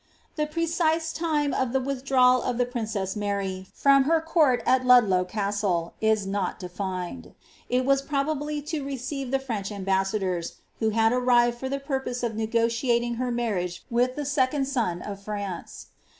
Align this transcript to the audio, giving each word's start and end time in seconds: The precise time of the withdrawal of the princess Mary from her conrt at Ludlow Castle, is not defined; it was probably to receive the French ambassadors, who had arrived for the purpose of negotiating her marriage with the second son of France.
The 0.35 0.47
precise 0.47 1.13
time 1.13 1.53
of 1.53 1.73
the 1.73 1.79
withdrawal 1.79 2.41
of 2.41 2.57
the 2.57 2.65
princess 2.65 3.15
Mary 3.15 3.67
from 3.71 4.05
her 4.05 4.19
conrt 4.19 4.63
at 4.65 4.83
Ludlow 4.83 5.25
Castle, 5.25 5.93
is 6.01 6.25
not 6.25 6.57
defined; 6.57 7.35
it 7.69 7.85
was 7.85 8.01
probably 8.01 8.63
to 8.63 8.83
receive 8.83 9.29
the 9.29 9.37
French 9.37 9.71
ambassadors, 9.71 10.55
who 10.79 10.89
had 10.89 11.13
arrived 11.13 11.59
for 11.59 11.69
the 11.69 11.79
purpose 11.79 12.23
of 12.23 12.33
negotiating 12.35 13.17
her 13.21 13.29
marriage 13.29 13.85
with 13.91 14.15
the 14.15 14.25
second 14.25 14.65
son 14.67 15.03
of 15.03 15.21
France. 15.21 15.89